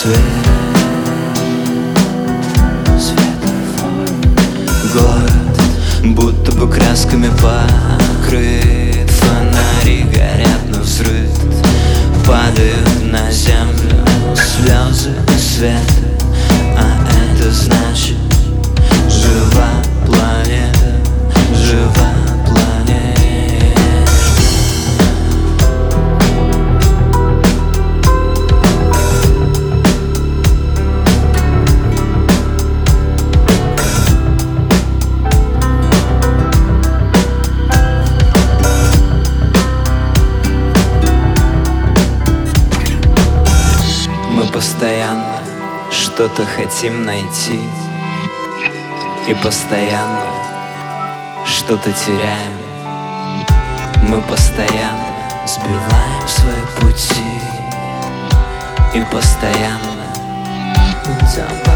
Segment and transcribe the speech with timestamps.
[0.00, 0.16] свет.
[2.98, 4.08] Светофор
[4.94, 7.79] Город будто бы красками пах
[44.60, 45.38] постоянно
[45.90, 47.60] что-то хотим найти.
[49.26, 50.26] И постоянно
[51.46, 52.58] что-то теряем.
[54.02, 55.14] Мы постоянно
[55.46, 57.40] сбиваем свои пути.
[58.92, 60.04] И постоянно
[61.06, 61.69] идем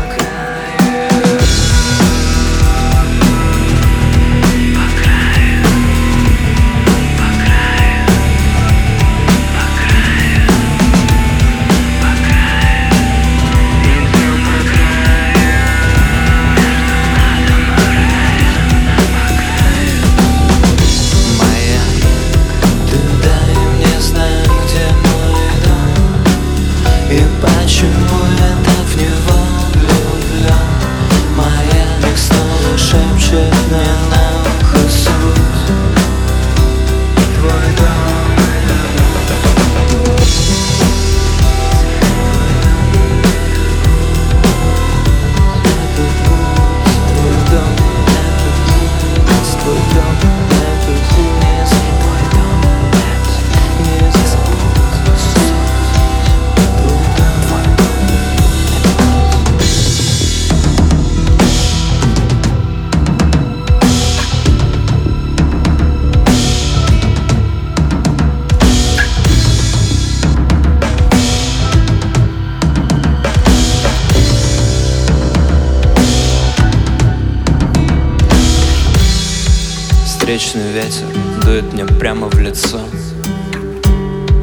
[80.24, 81.04] Встречный ветер
[81.44, 82.80] дует мне прямо в лицо.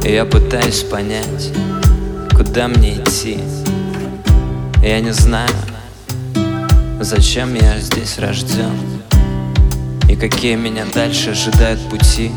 [0.04, 1.50] И я пытаюсь понять,
[2.36, 3.40] куда мне идти.
[4.80, 5.50] Я не знаю,
[7.00, 8.70] зачем я здесь рожден
[10.08, 12.30] И какие меня дальше ожидают пути.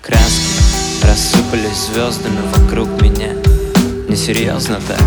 [0.00, 3.32] Краски рассыпались звездами вокруг меня.
[4.08, 5.02] Несерьезно так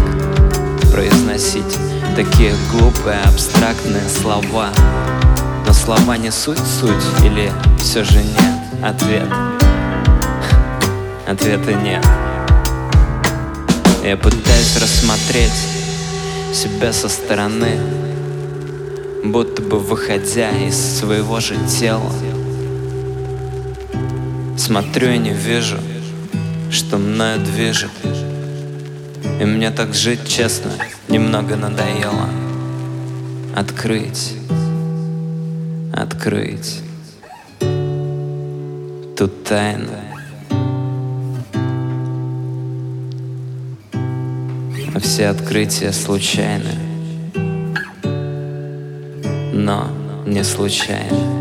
[0.91, 1.78] произносить
[2.18, 4.73] такие глупые абстрактные слова
[5.66, 9.28] но слова не суть суть или все же нет ответ?
[11.28, 12.06] Ответа нет.
[14.04, 15.54] Я пытаюсь рассмотреть
[16.54, 17.78] себя со стороны,
[19.24, 22.12] будто бы выходя из своего же тела.
[24.58, 25.78] Смотрю и не вижу,
[26.72, 27.92] что мною движет.
[29.40, 30.72] И мне так жить, честно,
[31.08, 32.30] немного надоело.
[33.56, 34.41] Открыть
[35.94, 36.81] открыть
[39.17, 39.91] ту тайну.
[44.93, 46.76] А все открытия случайны,
[49.53, 49.88] но
[50.26, 51.41] не случайны.